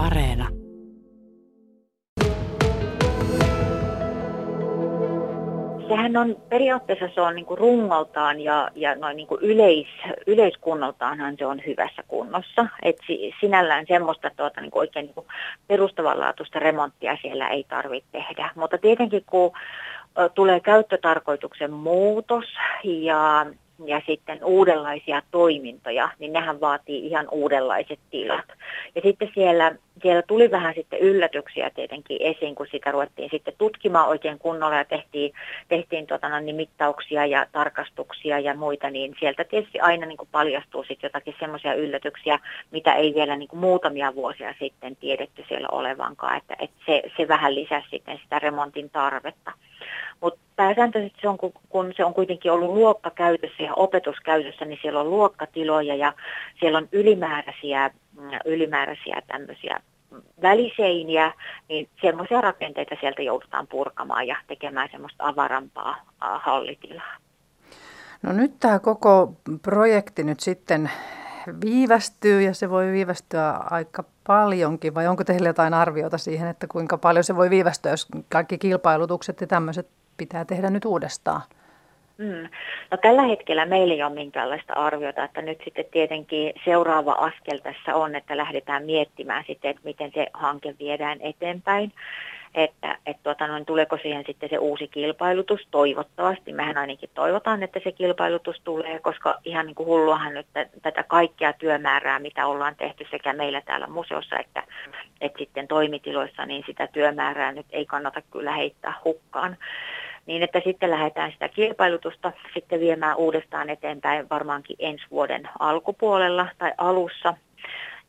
Areena. 0.00 0.48
Sehän 5.88 6.16
on 6.16 6.36
periaatteessa 6.48 7.08
se 7.14 7.20
on 7.20 7.34
niin 7.34 7.46
kuin 7.46 7.58
rungoltaan 7.58 8.40
ja, 8.40 8.70
ja 8.74 8.94
noin 8.94 9.16
niin 9.16 9.26
kuin 9.26 9.40
yleis, 9.42 9.86
yleiskunnoltaanhan 10.26 11.36
se 11.38 11.46
on 11.46 11.60
hyvässä 11.66 12.02
kunnossa. 12.08 12.66
Et 12.82 12.96
si, 13.06 13.34
sinällään 13.40 13.84
semmoista 13.88 14.30
tuota, 14.36 14.60
niin 14.60 14.70
kuin 14.70 14.80
oikein 14.80 15.06
niin 15.06 15.14
kuin 15.14 15.26
perustavanlaatuista 15.66 16.58
remonttia 16.58 17.16
siellä 17.22 17.48
ei 17.48 17.64
tarvitse 17.64 18.08
tehdä. 18.12 18.50
Mutta 18.54 18.78
tietenkin 18.78 19.24
kun 19.26 19.52
tulee 20.34 20.60
käyttötarkoituksen 20.60 21.72
muutos 21.72 22.44
ja 22.82 23.46
ja 23.84 24.02
sitten 24.06 24.44
uudenlaisia 24.44 25.22
toimintoja, 25.30 26.08
niin 26.18 26.32
nehän 26.32 26.60
vaatii 26.60 27.06
ihan 27.06 27.28
uudenlaiset 27.30 27.98
tilat. 28.10 28.44
Ja 28.94 29.00
sitten 29.04 29.30
siellä, 29.34 29.74
siellä 30.02 30.22
tuli 30.22 30.50
vähän 30.50 30.74
sitten 30.74 30.98
yllätyksiä 30.98 31.70
tietenkin 31.70 32.16
esiin, 32.20 32.54
kun 32.54 32.66
sitä 32.70 32.92
ruvettiin 32.92 33.30
sitten 33.30 33.54
tutkimaan 33.58 34.08
oikein 34.08 34.38
kunnolla 34.38 34.76
ja 34.76 34.84
tehtiin, 34.84 35.32
tehtiin 35.68 36.06
no, 36.22 36.40
niin 36.40 36.56
mittauksia 36.56 37.26
ja 37.26 37.46
tarkastuksia 37.52 38.38
ja 38.38 38.54
muita, 38.54 38.90
niin 38.90 39.14
sieltä 39.20 39.44
tietysti 39.44 39.80
aina 39.80 40.06
niin 40.06 40.16
kuin 40.16 40.28
paljastuu 40.32 40.84
sitten 40.84 41.08
jotakin 41.08 41.34
semmoisia 41.40 41.74
yllätyksiä, 41.74 42.38
mitä 42.70 42.94
ei 42.94 43.14
vielä 43.14 43.36
niin 43.36 43.48
kuin 43.48 43.60
muutamia 43.60 44.14
vuosia 44.14 44.54
sitten 44.58 44.96
tiedetty 44.96 45.44
siellä 45.48 45.68
olevankaan, 45.72 46.36
että, 46.36 46.56
että 46.58 46.76
se, 46.86 47.02
se 47.16 47.28
vähän 47.28 47.54
lisäsi 47.54 47.86
sitten 47.90 48.20
sitä 48.22 48.38
remontin 48.38 48.90
tarvetta. 48.90 49.52
Mutta 50.20 50.40
pääsääntöisesti 50.56 51.18
se 51.20 51.28
on, 51.28 51.38
kun 51.68 51.92
se 51.96 52.04
on 52.04 52.14
kuitenkin 52.14 52.52
ollut 52.52 52.74
luokkakäytössä 52.74 53.62
ja 53.62 53.74
opetuskäytössä, 53.74 54.64
niin 54.64 54.78
siellä 54.82 55.00
on 55.00 55.10
luokkatiloja 55.10 55.94
ja 55.94 56.12
siellä 56.60 56.78
on 56.78 56.88
ylimääräisiä, 56.92 57.90
mm, 58.20 58.30
ylimääräisiä 58.44 59.22
tämmöisiä 59.26 59.80
väliseiniä, 60.42 61.32
niin 61.68 61.88
semmoisia 62.00 62.40
rakenteita 62.40 62.96
sieltä 63.00 63.22
joudutaan 63.22 63.66
purkamaan 63.66 64.26
ja 64.26 64.36
tekemään 64.46 64.88
semmoista 64.92 65.24
avarampaa 65.26 65.96
hallitilaa. 66.20 67.16
No 68.22 68.32
nyt 68.32 68.52
tämä 68.60 68.78
koko 68.78 69.34
projekti 69.62 70.24
nyt 70.24 70.40
sitten 70.40 70.90
viivästyy 71.64 72.42
ja 72.42 72.54
se 72.54 72.70
voi 72.70 72.92
viivästyä 72.92 73.50
aika 73.50 74.04
paljonkin 74.26 74.94
vai 74.94 75.06
onko 75.06 75.24
teillä 75.24 75.48
jotain 75.48 75.74
arviota 75.74 76.18
siihen, 76.18 76.48
että 76.48 76.66
kuinka 76.66 76.98
paljon 76.98 77.24
se 77.24 77.36
voi 77.36 77.50
viivästyä, 77.50 77.92
jos 77.92 78.06
kaikki 78.28 78.58
kilpailutukset 78.58 79.40
ja 79.40 79.46
tämmöiset 79.46 79.88
pitää 80.16 80.44
tehdä 80.44 80.70
nyt 80.70 80.84
uudestaan? 80.84 81.42
Mm. 82.20 82.48
No, 82.90 82.96
tällä 82.96 83.22
hetkellä 83.22 83.66
meillä 83.66 83.94
ei 83.94 84.02
ole 84.02 84.12
minkäänlaista 84.12 84.74
arviota, 84.74 85.24
että 85.24 85.42
nyt 85.42 85.60
sitten 85.64 85.84
tietenkin 85.90 86.52
seuraava 86.64 87.12
askel 87.12 87.58
tässä 87.58 87.94
on, 87.94 88.14
että 88.14 88.36
lähdetään 88.36 88.84
miettimään 88.84 89.44
sitten, 89.46 89.70
että 89.70 89.82
miten 89.84 90.10
se 90.14 90.26
hanke 90.32 90.74
viedään 90.78 91.18
eteenpäin 91.20 91.92
että 92.54 92.98
et 93.06 93.16
tuota, 93.22 93.46
noin, 93.46 93.66
tuleeko 93.66 93.98
siihen 94.02 94.24
sitten 94.26 94.48
se 94.48 94.58
uusi 94.58 94.88
kilpailutus 94.88 95.68
toivottavasti. 95.70 96.52
Mehän 96.52 96.76
ainakin 96.76 97.10
toivotaan, 97.14 97.62
että 97.62 97.80
se 97.84 97.92
kilpailutus 97.92 98.60
tulee, 98.64 98.98
koska 98.98 99.38
ihan 99.44 99.66
niin 99.66 99.74
kuin 99.74 99.86
hulluahan 99.86 100.34
nyt 100.34 100.46
tätä 100.82 101.02
kaikkea 101.02 101.52
työmäärää, 101.52 102.18
mitä 102.18 102.46
ollaan 102.46 102.76
tehty 102.76 103.06
sekä 103.10 103.32
meillä 103.32 103.60
täällä 103.60 103.86
museossa 103.86 104.38
että, 104.38 104.62
että 105.20 105.38
sitten 105.38 105.68
toimitiloissa, 105.68 106.46
niin 106.46 106.62
sitä 106.66 106.86
työmäärää 106.86 107.52
nyt 107.52 107.66
ei 107.70 107.86
kannata 107.86 108.22
kyllä 108.30 108.52
heittää 108.52 108.94
hukkaan 109.04 109.56
niin 110.26 110.42
että 110.42 110.60
sitten 110.64 110.90
lähdetään 110.90 111.32
sitä 111.32 111.48
kilpailutusta 111.48 112.32
sitten 112.54 112.80
viemään 112.80 113.16
uudestaan 113.16 113.70
eteenpäin 113.70 114.28
varmaankin 114.30 114.76
ensi 114.78 115.04
vuoden 115.10 115.48
alkupuolella 115.58 116.48
tai 116.58 116.72
alussa, 116.78 117.34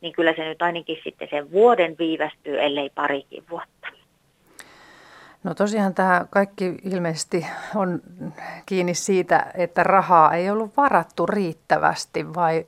niin 0.00 0.12
kyllä 0.12 0.32
se 0.36 0.44
nyt 0.44 0.62
ainakin 0.62 0.98
sitten 1.04 1.28
sen 1.30 1.50
vuoden 1.50 1.96
viivästyy, 1.98 2.60
ellei 2.60 2.90
parikin 2.94 3.44
vuotta. 3.50 3.88
No 5.44 5.54
tosiaan 5.54 5.94
tämä 5.94 6.26
kaikki 6.30 6.74
ilmeisesti 6.84 7.46
on 7.74 8.00
kiinni 8.66 8.94
siitä, 8.94 9.46
että 9.54 9.82
rahaa 9.82 10.34
ei 10.34 10.50
ollut 10.50 10.76
varattu 10.76 11.26
riittävästi 11.26 12.34
vai 12.34 12.66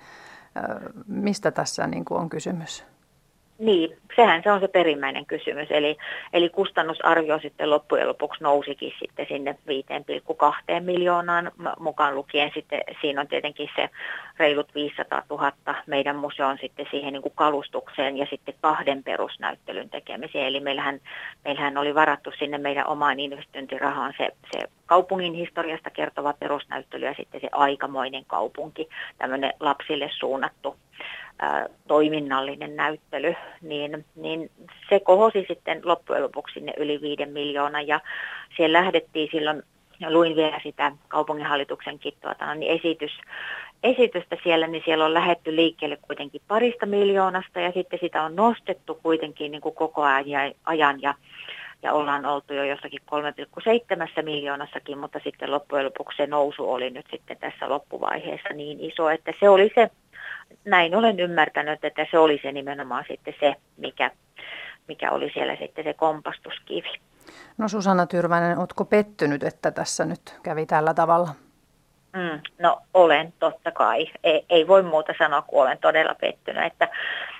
mistä 1.06 1.50
tässä 1.50 1.86
niin 1.86 2.04
kuin 2.04 2.20
on 2.20 2.30
kysymys? 2.30 2.93
Niin, 3.58 3.96
sehän 4.16 4.42
se 4.42 4.52
on 4.52 4.60
se 4.60 4.68
perimmäinen 4.68 5.26
kysymys. 5.26 5.68
Eli, 5.70 5.96
eli 6.32 6.48
kustannusarvio 6.48 7.38
sitten 7.38 7.70
loppujen 7.70 8.08
lopuksi 8.08 8.44
nousikin 8.44 8.92
sitten 8.98 9.26
sinne 9.28 9.58
5,2 9.68 10.80
miljoonaan 10.80 11.52
mukaan 11.78 12.14
lukien. 12.14 12.50
Sitten 12.54 12.80
siinä 13.00 13.20
on 13.20 13.28
tietenkin 13.28 13.70
se 13.76 13.90
reilut 14.38 14.74
500 14.74 15.22
000 15.30 15.52
meidän 15.86 16.16
museon 16.16 16.58
sitten 16.60 16.86
siihen 16.90 17.12
niin 17.12 17.22
kuin 17.22 17.34
kalustukseen 17.34 18.16
ja 18.16 18.26
sitten 18.30 18.54
kahden 18.60 19.02
perusnäyttelyn 19.02 19.90
tekemiseen. 19.90 20.46
Eli 20.46 20.60
meillähän, 20.60 21.00
meillähän 21.44 21.78
oli 21.78 21.94
varattu 21.94 22.30
sinne 22.38 22.58
meidän 22.58 22.86
omaan 22.86 23.20
investointirahaan 23.20 24.14
se, 24.18 24.30
se 24.52 24.68
kaupungin 24.86 25.34
historiasta 25.34 25.90
kertova 25.90 26.32
perusnäyttely 26.32 27.06
ja 27.06 27.14
sitten 27.14 27.40
se 27.40 27.48
aikamoinen 27.52 28.24
kaupunki, 28.24 28.88
tämmöinen 29.18 29.52
lapsille 29.60 30.10
suunnattu 30.18 30.76
toiminnallinen 31.88 32.76
näyttely, 32.76 33.34
niin, 33.62 34.04
niin 34.16 34.50
se 34.88 35.00
kohosi 35.00 35.44
sitten 35.48 35.80
loppujen 35.84 36.22
lopuksi 36.22 36.54
sinne 36.54 36.72
yli 36.76 37.00
viiden 37.00 37.30
miljoonaa 37.30 37.80
ja 37.80 38.00
siellä 38.56 38.78
lähdettiin 38.78 39.28
silloin, 39.32 39.62
luin 40.08 40.36
vielä 40.36 40.60
sitä 40.62 40.92
kaupunginhallituksenkin 41.08 42.14
tuota, 42.20 42.54
niin 42.54 42.72
esitys, 42.78 43.18
esitystä 43.82 44.36
siellä, 44.42 44.66
niin 44.66 44.82
siellä 44.84 45.04
on 45.04 45.14
lähetty 45.14 45.56
liikkeelle 45.56 45.98
kuitenkin 46.02 46.40
parista 46.48 46.86
miljoonasta 46.86 47.60
ja 47.60 47.72
sitten 47.72 47.98
sitä 48.02 48.22
on 48.22 48.36
nostettu 48.36 49.00
kuitenkin 49.02 49.52
niin 49.52 49.62
kuin 49.62 49.74
koko 49.74 50.02
ajan 50.64 51.02
ja, 51.02 51.14
ja 51.84 51.92
ollaan 51.92 52.26
oltu 52.26 52.54
jo 52.54 52.64
jossakin 52.64 53.00
3,7 54.18 54.22
miljoonassakin, 54.22 54.98
mutta 54.98 55.20
sitten 55.24 55.50
loppujen 55.50 55.84
lopuksi 55.84 56.16
se 56.16 56.26
nousu 56.26 56.72
oli 56.72 56.90
nyt 56.90 57.06
sitten 57.10 57.36
tässä 57.36 57.68
loppuvaiheessa 57.68 58.48
niin 58.54 58.80
iso, 58.80 59.10
että 59.10 59.32
se 59.40 59.48
oli 59.48 59.70
se 59.74 59.90
näin 60.64 60.94
olen 60.96 61.20
ymmärtänyt, 61.20 61.84
että 61.84 62.06
se 62.10 62.18
oli 62.18 62.40
se 62.42 62.52
nimenomaan 62.52 63.04
sitten 63.08 63.34
se, 63.40 63.54
mikä, 63.76 64.10
mikä 64.88 65.10
oli 65.10 65.30
siellä 65.34 65.56
sitten 65.56 65.84
se 65.84 65.94
kompastuskivi. 65.94 66.92
No 67.58 67.68
Susanna 67.68 68.06
Tyrväinen, 68.06 68.58
oletko 68.58 68.84
pettynyt, 68.84 69.42
että 69.42 69.70
tässä 69.70 70.04
nyt 70.04 70.38
kävi 70.42 70.66
tällä 70.66 70.94
tavalla? 70.94 71.28
Mm, 72.12 72.40
no 72.58 72.80
olen 72.94 73.32
totta 73.38 73.70
kai. 73.70 74.06
Ei, 74.24 74.44
ei 74.50 74.68
voi 74.68 74.82
muuta 74.82 75.12
sanoa 75.18 75.42
kuin 75.42 75.62
olen 75.62 75.78
todella 75.78 76.14
pettynyt. 76.14 76.64
Että, 76.64 76.88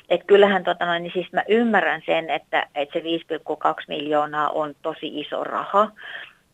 et 0.09 0.21
kyllähän 0.27 0.65
tota 0.65 0.87
noin, 0.87 1.03
niin 1.03 1.13
siis 1.13 1.33
mä 1.33 1.43
ymmärrän 1.49 2.03
sen, 2.07 2.31
että, 2.31 2.67
että 2.75 2.93
se 2.93 3.05
5,2 3.39 3.85
miljoonaa 3.89 4.51
on 4.51 4.75
tosi 4.83 5.21
iso 5.21 5.45
raha. 5.45 5.91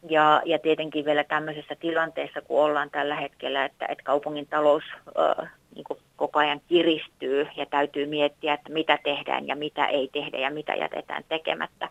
Ja, 0.09 0.43
ja 0.45 0.59
tietenkin 0.59 1.05
vielä 1.05 1.25
tämmöisessä 1.25 1.75
tilanteessa, 1.81 2.41
kun 2.41 2.65
ollaan 2.65 2.91
tällä 2.91 3.17
hetkellä, 3.17 3.65
että, 3.65 3.87
että 3.87 4.05
kaupungin 4.05 4.47
talous 4.47 4.85
äh, 5.19 5.51
niin 5.75 5.85
koko 6.17 6.39
ajan 6.39 6.61
kiristyy 6.69 7.47
ja 7.57 7.67
täytyy 7.67 8.07
miettiä, 8.07 8.55
että 8.55 8.73
mitä 8.73 8.99
tehdään 9.05 9.47
ja 9.47 9.57
mitä 9.57 9.87
ei 9.87 10.09
tehdä 10.13 10.39
ja 10.39 10.51
mitä 10.51 10.75
jätetään 10.75 11.25
tekemättä. 11.29 11.89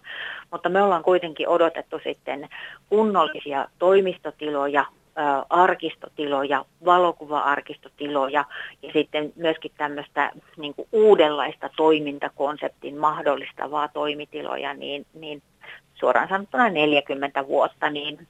Mutta 0.52 0.70
me 0.70 0.82
ollaan 0.82 1.04
kuitenkin 1.04 1.48
odotettu 1.48 2.00
sitten 2.04 2.50
kunnollisia 2.90 3.68
toimistotiloja, 3.80 4.86
arkistotiloja, 5.50 6.66
valokuva-arkistotiloja 6.86 8.46
ja 8.82 8.94
sitten 8.94 9.34
myöskin 9.36 9.72
tämmöistä 9.78 10.32
niin 10.58 10.74
kuin 10.74 10.88
uudenlaista 10.92 11.70
toimintakonseptin 11.78 12.98
mahdollistavaa 12.98 13.88
toimitiloja, 13.88 14.74
niin, 14.74 15.06
niin 15.14 15.42
suoraan 15.94 16.30
sanottuna 16.30 16.70
40 16.70 17.48
vuotta, 17.48 17.90
niin 17.90 18.28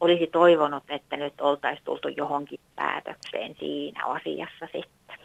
olisi 0.00 0.26
toivonut, 0.26 0.84
että 0.88 1.16
nyt 1.16 1.40
oltaisiin 1.40 1.84
tultu 1.84 2.08
johonkin 2.08 2.60
päätökseen 2.76 3.56
siinä 3.58 4.04
asiassa 4.06 4.66
sitten. 4.72 5.18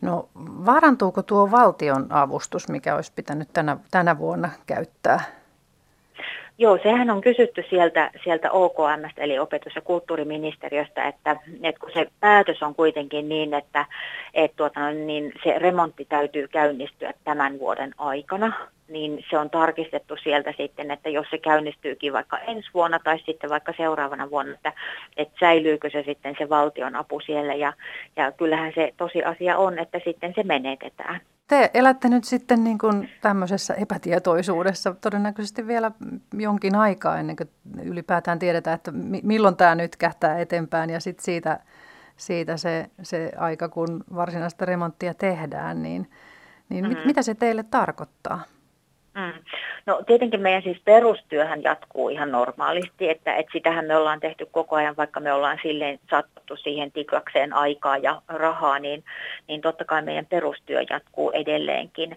No 0.00 0.28
vaarantuuko 0.36 1.22
tuo 1.22 1.50
valtion 1.50 2.06
avustus, 2.12 2.68
mikä 2.68 2.94
olisi 2.96 3.12
pitänyt 3.16 3.48
tänä, 3.52 3.76
tänä 3.90 4.18
vuonna 4.18 4.48
käyttää? 4.66 5.39
Joo, 6.60 6.78
sehän 6.82 7.10
on 7.10 7.20
kysytty 7.20 7.64
sieltä, 7.70 8.10
sieltä 8.24 8.50
OKM, 8.50 9.04
eli 9.16 9.38
opetus- 9.38 9.74
ja 9.74 9.80
kulttuuriministeriöstä, 9.80 11.08
että, 11.08 11.36
että 11.62 11.80
kun 11.80 11.90
se 11.94 12.06
päätös 12.20 12.62
on 12.62 12.74
kuitenkin 12.74 13.28
niin, 13.28 13.54
että, 13.54 13.86
että 14.34 14.56
tuota, 14.56 14.90
niin 14.90 15.32
se 15.44 15.58
remontti 15.58 16.04
täytyy 16.04 16.48
käynnistyä 16.48 17.12
tämän 17.24 17.58
vuoden 17.58 17.94
aikana, 17.98 18.52
niin 18.88 19.24
se 19.30 19.38
on 19.38 19.50
tarkistettu 19.50 20.16
sieltä 20.22 20.54
sitten, 20.56 20.90
että 20.90 21.08
jos 21.08 21.26
se 21.30 21.38
käynnistyykin 21.38 22.12
vaikka 22.12 22.38
ensi 22.38 22.70
vuonna 22.74 22.98
tai 22.98 23.18
sitten 23.26 23.50
vaikka 23.50 23.74
seuraavana 23.76 24.30
vuonna, 24.30 24.54
että, 24.54 24.72
että 25.16 25.34
säilyykö 25.40 25.90
se 25.90 26.02
sitten 26.02 26.34
se 26.38 26.48
valtion 26.48 26.96
apu 26.96 27.20
siellä 27.20 27.54
ja, 27.54 27.72
ja 28.16 28.32
kyllähän 28.32 28.72
se 28.74 28.94
tosiasia 28.96 29.58
on, 29.58 29.78
että 29.78 30.00
sitten 30.04 30.32
se 30.36 30.42
menetetään. 30.42 31.20
Te 31.50 31.70
elätte 31.74 32.08
nyt 32.08 32.24
sitten 32.24 32.64
niin 32.64 32.78
kuin 32.78 33.08
tämmöisessä 33.20 33.74
epätietoisuudessa 33.74 34.94
todennäköisesti 35.00 35.66
vielä 35.66 35.90
jonkin 36.32 36.76
aikaa 36.76 37.18
ennen 37.18 37.36
kuin 37.36 37.50
ylipäätään 37.84 38.38
tiedetään, 38.38 38.74
että 38.74 38.92
milloin 39.22 39.56
tämä 39.56 39.74
nyt 39.74 39.96
kähtää 39.96 40.38
eteenpäin 40.38 40.90
ja 40.90 41.00
sitten 41.00 41.24
siitä, 41.24 41.60
siitä 42.16 42.56
se, 42.56 42.90
se 43.02 43.32
aika, 43.36 43.68
kun 43.68 44.04
varsinaista 44.14 44.64
remonttia 44.64 45.14
tehdään, 45.14 45.82
niin, 45.82 46.10
Niin 46.68 46.84
mm-hmm. 46.84 46.98
mit, 46.98 47.06
mitä 47.06 47.22
se 47.22 47.34
teille 47.34 47.62
tarkoittaa? 47.62 48.42
No 49.90 50.02
tietenkin 50.06 50.40
meidän 50.40 50.62
siis 50.62 50.80
perustyöhän 50.84 51.62
jatkuu 51.62 52.08
ihan 52.08 52.30
normaalisti, 52.30 53.10
että, 53.10 53.34
että 53.34 53.52
sitähän 53.52 53.84
me 53.84 53.96
ollaan 53.96 54.20
tehty 54.20 54.46
koko 54.50 54.76
ajan, 54.76 54.96
vaikka 54.96 55.20
me 55.20 55.32
ollaan 55.32 55.58
silleen 55.62 55.98
satsattu 56.10 56.56
siihen 56.56 56.92
tiklakseen 56.92 57.52
aikaa 57.52 57.96
ja 57.96 58.22
rahaa, 58.28 58.78
niin, 58.78 59.04
niin 59.48 59.60
totta 59.60 59.84
kai 59.84 60.02
meidän 60.02 60.26
perustyö 60.26 60.82
jatkuu 60.90 61.30
edelleenkin. 61.30 62.16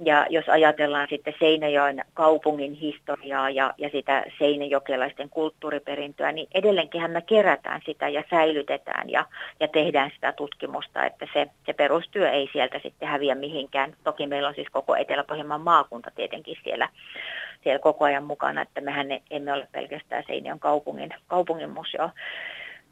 Ja 0.00 0.26
jos 0.30 0.48
ajatellaan 0.48 1.06
sitten 1.10 1.34
Seinäjoen 1.38 2.04
kaupungin 2.14 2.72
historiaa 2.72 3.50
ja, 3.50 3.74
ja 3.78 3.88
sitä 3.88 4.24
seinäjokelaisten 4.38 5.30
kulttuuriperintöä, 5.30 6.32
niin 6.32 6.48
edelleenkinhän 6.54 7.10
me 7.10 7.22
kerätään 7.22 7.80
sitä 7.86 8.08
ja 8.08 8.24
säilytetään 8.30 9.10
ja, 9.10 9.26
ja 9.60 9.68
tehdään 9.68 10.10
sitä 10.14 10.32
tutkimusta, 10.32 11.06
että 11.06 11.26
se, 11.32 11.46
se 11.66 11.72
perustyö 11.72 12.30
ei 12.30 12.48
sieltä 12.52 12.80
sitten 12.82 13.08
häviä 13.08 13.34
mihinkään. 13.34 13.96
Toki 14.04 14.26
meillä 14.26 14.48
on 14.48 14.54
siis 14.54 14.68
koko 14.72 14.96
Etelä-Pohjanmaan 14.96 15.60
maakunta 15.60 16.10
tietenkin 16.14 16.56
siellä, 16.64 16.88
siellä 17.62 17.78
koko 17.78 18.04
ajan 18.04 18.24
mukana, 18.24 18.62
että 18.62 18.80
mehän 18.80 19.06
emme 19.30 19.52
ole 19.52 19.68
pelkästään 19.72 20.24
Seinäjoen 20.26 20.60
kaupungin, 20.60 21.14
kaupungin 21.26 21.70
museo 21.70 22.10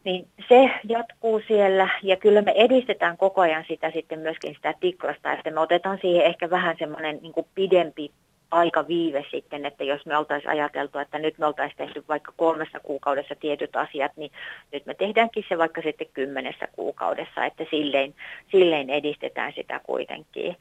niin 0.05 0.29
se 0.49 0.71
jatkuu 0.89 1.43
siellä 1.49 1.89
ja 2.03 2.17
kyllä 2.17 2.43
me 2.43 2.53
edistetään 2.57 3.17
koko 3.17 3.41
ajan 3.41 3.65
sitä 3.69 3.91
sitten 3.91 4.19
myöskin 4.19 4.55
sitä 4.55 4.75
tiklasta, 4.81 5.33
että 5.33 5.51
me 5.51 5.61
otetaan 5.61 5.99
siihen 6.01 6.25
ehkä 6.25 6.51
vähän 6.51 6.77
semmoinen 6.79 7.19
niin 7.23 7.47
pidempi 7.55 8.11
aika 8.53 8.89
viive 8.89 9.25
sitten, 9.31 9.67
että 9.67 9.85
jos 9.85 10.07
me 10.07 10.17
oltaisiin 10.17 10.51
ajateltu, 10.51 10.99
että 10.99 11.19
nyt 11.19 11.39
me 11.39 11.47
oltaisiin 11.47 11.77
tehty 11.77 12.05
vaikka 12.09 12.33
kolmessa 12.37 12.81
kuukaudessa 12.81 13.35
tietyt 13.41 13.77
asiat, 13.77 14.13
niin 14.17 14.31
nyt 14.73 14.87
me 14.87 14.95
tehdäänkin 14.95 15.45
se 15.49 15.59
vaikka 15.59 15.83
sitten 15.83 16.07
kymmenessä 16.15 16.69
kuukaudessa, 16.73 17.45
että 17.45 17.65
silleen, 17.71 18.15
silleen 18.51 18.91
edistetään 18.91 19.53
sitä 19.57 19.81
kuitenkin. 19.85 20.57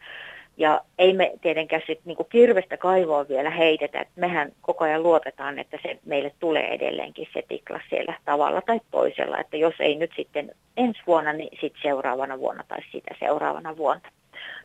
Ja 0.61 0.81
ei 0.97 1.13
me 1.13 1.31
tietenkään 1.41 1.81
sitten 1.81 2.03
niinku 2.05 2.23
kirvestä 2.23 2.77
kaivoa 2.77 3.27
vielä 3.27 3.49
heitetä, 3.49 4.01
että 4.01 4.13
mehän 4.15 4.51
koko 4.61 4.83
ajan 4.83 5.03
luotetaan, 5.03 5.59
että 5.59 5.77
se 5.83 5.99
meille 6.05 6.33
tulee 6.39 6.73
edelleenkin 6.73 7.27
se 7.33 7.43
tikla 7.47 7.79
siellä 7.89 8.13
tavalla 8.25 8.61
tai 8.61 8.79
toisella, 8.91 9.39
että 9.39 9.57
jos 9.57 9.73
ei 9.79 9.95
nyt 9.95 10.11
sitten 10.15 10.55
ensi 10.77 11.01
vuonna, 11.07 11.33
niin 11.33 11.57
sitten 11.61 11.81
seuraavana 11.81 12.39
vuonna 12.39 12.63
tai 12.67 12.79
sitä 12.91 13.15
seuraavana 13.19 13.77
vuonna. 13.77 14.09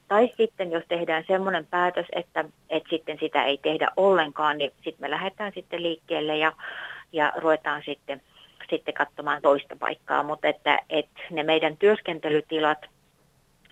Tai 0.09 0.33
sitten 0.37 0.71
jos 0.71 0.85
tehdään 0.89 1.25
semmoinen 1.27 1.67
päätös, 1.67 2.07
että, 2.13 2.45
että 2.71 2.89
sitten 2.91 3.19
sitä 3.21 3.45
ei 3.45 3.59
tehdä 3.59 3.89
ollenkaan, 3.97 4.59
niin 4.59 4.73
sitten 4.75 5.01
me 5.01 5.11
lähdetään 5.11 5.53
sitten 5.55 5.83
liikkeelle 5.83 6.37
ja, 6.37 6.53
ja 7.13 7.33
ruvetaan 7.37 7.83
sitten, 7.85 8.23
sitten 8.71 8.95
katsomaan 8.95 9.43
toista 9.43 9.77
paikkaa. 9.77 10.23
Mutta 10.23 10.49
että, 10.49 10.79
että 10.91 11.21
ne 11.31 11.43
meidän 11.43 11.77
työskentelytilat– 11.77 12.79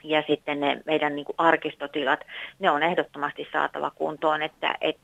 ja 0.05 0.23
sitten 0.27 0.61
ne 0.61 0.83
meidän 0.87 1.15
niin 1.15 1.25
kuin 1.25 1.37
arkistotilat, 1.39 2.21
ne 2.59 2.71
on 2.71 2.83
ehdottomasti 2.83 3.49
saatava 3.53 3.91
kuntoon, 3.91 4.43
että, 4.43 4.75
että 4.81 5.03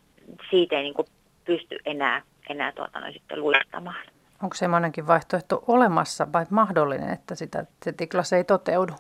siitä 0.51 0.77
ei 0.77 0.83
niin 0.83 0.95
kuin 0.95 1.09
pysty 1.45 1.79
enää, 1.85 2.23
enää 2.51 2.73
tuota, 2.73 3.01
no, 3.01 3.13
sitten 3.13 3.41
luistamaan. 3.41 4.05
Onko 4.43 4.55
semmoinenkin 4.55 5.07
vaihtoehto 5.07 5.65
olemassa 5.67 6.33
vai 6.33 6.47
mahdollinen, 6.51 7.13
että 7.13 7.35
sitä, 7.35 7.65
se 7.85 7.93
tiklas 7.93 8.33
ei 8.33 8.45
toteudu? 8.45 8.93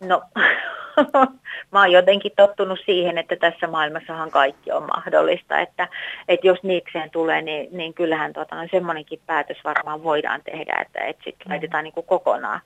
No, 0.00 0.22
mä 1.72 1.80
oon 1.80 1.92
jotenkin 1.92 2.32
tottunut 2.36 2.78
siihen, 2.84 3.18
että 3.18 3.36
tässä 3.36 3.66
maailmassahan 3.66 4.30
kaikki 4.30 4.72
on 4.72 4.82
mahdollista, 4.82 5.60
että, 5.60 5.88
että 6.28 6.46
jos 6.46 6.62
niikseen 6.62 7.10
tulee, 7.10 7.42
niin, 7.42 7.68
niin 7.72 7.94
kyllähän 7.94 8.32
tuota, 8.32 8.56
no, 8.56 8.68
semmoinenkin 8.70 9.20
päätös 9.26 9.58
varmaan 9.64 10.02
voidaan 10.02 10.40
tehdä, 10.44 10.78
että, 10.86 11.00
että 11.00 11.24
sitten 11.24 11.46
mm. 11.46 11.50
laitetaan 11.50 11.84
niin 11.84 11.94
kuin 11.94 12.06
kokonaan 12.06 12.60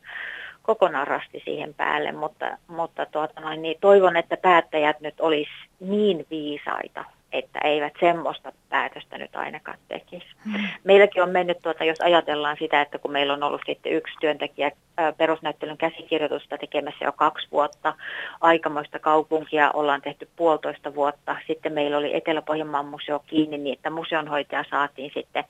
kokonaan 0.62 1.06
rasti 1.06 1.42
siihen 1.44 1.74
päälle, 1.74 2.12
mutta, 2.12 2.58
mutta 2.66 3.06
tuota 3.06 3.40
noin, 3.40 3.62
niin 3.62 3.76
toivon, 3.80 4.16
että 4.16 4.36
päättäjät 4.36 5.00
nyt 5.00 5.20
olisi 5.20 5.50
niin 5.80 6.26
viisaita, 6.30 7.04
että 7.32 7.58
eivät 7.64 7.92
semmoista 8.00 8.52
päätöstä 8.68 9.18
nyt 9.18 9.36
ainakaan 9.36 9.78
tekisi. 9.88 10.26
Hmm. 10.44 10.68
Meilläkin 10.84 11.22
on 11.22 11.30
mennyt, 11.30 11.58
tuota, 11.62 11.84
jos 11.84 12.00
ajatellaan 12.00 12.56
sitä, 12.58 12.80
että 12.80 12.98
kun 12.98 13.12
meillä 13.12 13.32
on 13.32 13.42
ollut 13.42 13.62
sitten 13.66 13.92
yksi 13.92 14.14
työntekijä 14.20 14.70
perusnäyttelyn 15.16 15.76
käsikirjoitusta 15.76 16.58
tekemässä 16.58 17.04
jo 17.04 17.12
kaksi 17.12 17.48
vuotta, 17.52 17.94
aikamoista 18.40 18.98
kaupunkia 18.98 19.70
ollaan 19.70 20.02
tehty 20.02 20.28
puolitoista 20.36 20.94
vuotta, 20.94 21.36
sitten 21.46 21.72
meillä 21.72 21.98
oli 21.98 22.16
Etelä-Pohjanmaan 22.16 22.86
museo 22.86 23.18
kiinni 23.18 23.58
niin, 23.58 23.76
että 23.76 23.90
museonhoitaja 23.90 24.64
saatiin 24.70 25.10
sitten, 25.14 25.44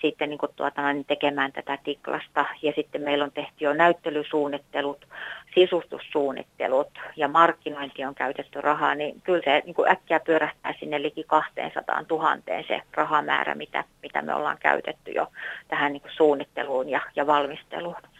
sitten 0.00 0.30
niin 0.30 0.38
kuin 0.38 0.52
tuota, 0.56 0.92
niin 0.92 1.04
tekemään 1.04 1.52
tätä 1.52 1.78
tiklasta. 1.84 2.44
Ja 2.62 2.72
sitten 2.76 3.02
meillä 3.02 3.24
on 3.24 3.32
tehty 3.32 3.64
jo 3.64 3.72
näyttelysuunnittelut, 3.74 5.06
sisustussuunnittelut 5.54 6.88
ja 7.16 7.28
markkinointi 7.28 8.04
on 8.04 8.14
käytetty 8.14 8.60
rahaa, 8.60 8.94
niin 8.94 9.20
kyllä 9.20 9.42
se 9.44 9.62
niin 9.64 9.74
kuin 9.74 9.90
äkkiä 9.90 10.20
pyörähtää 10.20 10.74
sinne 10.80 11.02
liki 11.02 11.24
200 11.26 12.02
000 12.10 12.36
se 12.68 12.80
rahamäärä, 12.94 13.54
mitä, 13.54 13.84
mitä 14.02 14.22
me 14.22 14.34
ollaan 14.34 14.58
käytetty 14.60 15.10
jo 15.10 15.26
tähän 15.68 15.92
niin 15.92 16.02
kuin 16.02 16.12
suunnitteluun 16.16 16.88
ja, 16.88 17.00
ja 17.16 17.26
valmisteluun. 17.26 18.11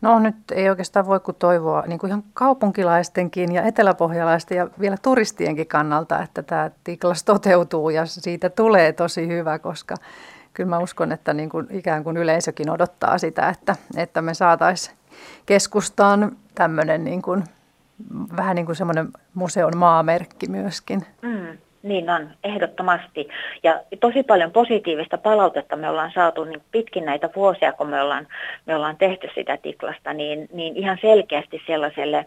No 0.00 0.18
nyt 0.18 0.36
ei 0.52 0.70
oikeastaan 0.70 1.06
voi 1.06 1.20
kuin 1.20 1.36
toivoa 1.38 1.84
niin 1.86 1.98
kuin 1.98 2.08
ihan 2.08 2.24
kaupunkilaistenkin 2.34 3.54
ja 3.54 3.62
eteläpohjalaisten 3.62 4.58
ja 4.58 4.68
vielä 4.80 4.96
turistienkin 5.02 5.66
kannalta, 5.66 6.22
että 6.22 6.42
tämä 6.42 6.70
Tiklas 6.84 7.24
toteutuu 7.24 7.90
ja 7.90 8.06
siitä 8.06 8.50
tulee 8.50 8.92
tosi 8.92 9.28
hyvä, 9.28 9.58
koska 9.58 9.94
kyllä 10.54 10.70
mä 10.70 10.78
uskon, 10.78 11.12
että 11.12 11.34
niin 11.34 11.48
kuin 11.48 11.66
ikään 11.70 12.04
kuin 12.04 12.16
yleisökin 12.16 12.70
odottaa 12.70 13.18
sitä, 13.18 13.48
että, 13.48 13.76
että 13.96 14.22
me 14.22 14.34
saataisiin 14.34 14.96
keskustaan 15.46 16.36
tämmöinen 16.54 17.04
niin 17.04 17.22
kuin, 17.22 17.44
vähän 18.36 18.54
niin 18.54 18.66
kuin 18.66 18.76
semmoinen 18.76 19.08
museon 19.34 19.76
maamerkki 19.76 20.48
myöskin. 20.48 21.06
Mm. 21.22 21.58
Niin 21.82 22.10
on, 22.10 22.30
ehdottomasti. 22.44 23.28
Ja 23.62 23.80
tosi 24.00 24.22
paljon 24.22 24.52
positiivista 24.52 25.18
palautetta 25.18 25.76
me 25.76 25.90
ollaan 25.90 26.12
saatu 26.14 26.44
niin 26.44 26.62
pitkin 26.70 27.04
näitä 27.04 27.28
vuosia, 27.36 27.72
kun 27.72 27.88
me 27.88 28.02
ollaan, 28.02 28.26
me 28.66 28.76
ollaan 28.76 28.96
tehty 28.96 29.28
sitä 29.34 29.56
tiklasta, 29.56 30.12
niin, 30.12 30.48
niin 30.52 30.76
ihan 30.76 30.98
selkeästi 31.00 31.62
sellaiselle 31.66 32.26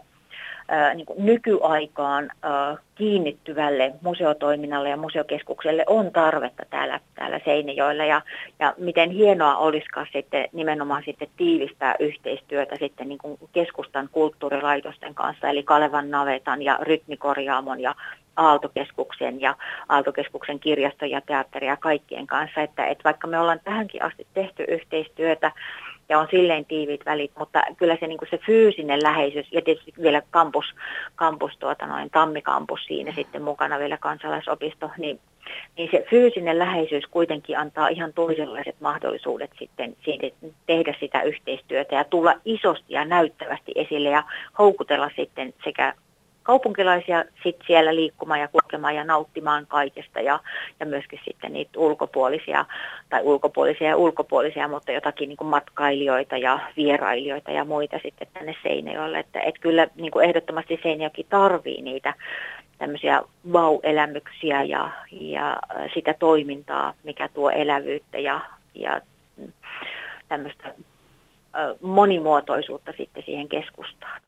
ää, 0.68 0.94
niin 0.94 1.06
kuin 1.06 1.26
nykyaikaan 1.26 2.30
ää, 2.42 2.76
kiinnittyvälle 2.94 3.92
museotoiminnalle 4.02 4.88
ja 4.88 4.96
museokeskukselle 4.96 5.84
on 5.86 6.12
tarvetta 6.12 6.62
täällä, 6.70 7.00
täällä 7.14 7.40
Seinäjoella. 7.44 8.04
Ja, 8.04 8.22
ja 8.58 8.74
miten 8.76 9.10
hienoa 9.10 9.56
olisikaan 9.56 10.06
sitten 10.12 10.48
nimenomaan 10.52 11.02
sitten 11.04 11.28
tiivistää 11.36 11.94
yhteistyötä 11.98 12.76
sitten 12.76 13.08
niin 13.08 13.18
kuin 13.18 13.38
keskustan 13.52 14.08
kulttuurilaitosten 14.12 15.14
kanssa, 15.14 15.48
eli 15.48 15.62
Kalevan 15.62 16.10
navetan 16.10 16.62
ja 16.62 16.78
rytmikorjaamon 16.82 17.80
ja 17.80 17.94
Aaltokeskuksen 18.36 19.40
ja 19.40 19.56
Aaltokeskuksen 19.88 20.60
kirjaston 20.60 21.10
ja 21.10 21.20
teatteria 21.20 21.70
ja 21.70 21.76
kaikkien 21.76 22.26
kanssa, 22.26 22.60
että, 22.60 22.86
että 22.86 23.04
vaikka 23.04 23.26
me 23.26 23.38
ollaan 23.38 23.60
tähänkin 23.64 24.02
asti 24.02 24.26
tehty 24.34 24.64
yhteistyötä 24.68 25.52
ja 26.08 26.18
on 26.18 26.28
silleen 26.30 26.64
tiiviit 26.64 27.06
välit, 27.06 27.32
mutta 27.38 27.62
kyllä 27.76 27.96
se, 28.00 28.06
niin 28.06 28.18
kuin 28.18 28.28
se 28.30 28.38
fyysinen 28.38 29.02
läheisyys 29.02 29.52
ja 29.52 29.62
tietysti 29.62 29.92
vielä 30.02 30.22
kampus, 30.30 30.64
kampus 31.14 31.56
tuota 31.58 31.86
noin, 31.86 32.10
tammikampus 32.10 32.84
siinä 32.86 33.12
sitten 33.12 33.42
mukana 33.42 33.78
vielä 33.78 33.96
kansalaisopisto, 33.96 34.90
niin 34.98 35.20
niin 35.76 35.88
se 35.90 36.06
fyysinen 36.10 36.58
läheisyys 36.58 37.04
kuitenkin 37.10 37.58
antaa 37.58 37.88
ihan 37.88 38.12
toisenlaiset 38.12 38.80
mahdollisuudet 38.80 39.50
sitten 39.58 39.96
tehdä 40.66 40.94
sitä 41.00 41.22
yhteistyötä 41.22 41.94
ja 41.94 42.04
tulla 42.04 42.34
isosti 42.44 42.94
ja 42.94 43.04
näyttävästi 43.04 43.72
esille 43.74 44.08
ja 44.08 44.22
houkutella 44.58 45.10
sitten 45.16 45.54
sekä 45.64 45.94
kaupunkilaisia 46.44 47.24
sit 47.42 47.56
siellä 47.66 47.94
liikkumaan 47.94 48.40
ja 48.40 48.48
kulkemaan 48.48 48.94
ja 48.94 49.04
nauttimaan 49.04 49.66
kaikesta 49.66 50.20
ja, 50.20 50.40
ja 50.80 50.86
myöskin 50.86 51.20
sitten 51.24 51.52
niitä 51.52 51.78
ulkopuolisia 51.78 52.64
tai 53.10 53.22
ulkopuolisia 53.22 53.88
ja 53.88 53.96
ulkopuolisia, 53.96 54.68
mutta 54.68 54.92
jotakin 54.92 55.28
niin 55.28 55.36
kuin 55.36 55.48
matkailijoita 55.48 56.36
ja 56.36 56.58
vierailijoita 56.76 57.50
ja 57.50 57.64
muita 57.64 57.98
sitten 58.02 58.28
tänne 58.32 58.56
Seinäjoelle. 58.62 59.18
Että 59.18 59.40
et 59.40 59.58
kyllä 59.60 59.86
niin 59.96 60.10
kuin 60.10 60.28
ehdottomasti 60.28 60.80
Seinäjoki 60.82 61.26
tarvii 61.30 61.82
niitä 61.82 62.14
tämmöisiä 62.78 63.22
vau-elämyksiä 63.52 64.62
ja, 64.62 64.90
ja 65.10 65.56
sitä 65.94 66.14
toimintaa, 66.18 66.94
mikä 67.04 67.28
tuo 67.28 67.50
elävyyttä 67.50 68.18
ja, 68.18 68.40
ja 68.74 69.00
tämmöistä 70.28 70.74
monimuotoisuutta 71.82 72.92
sitten 72.96 73.22
siihen 73.26 73.48
keskustaan. 73.48 74.20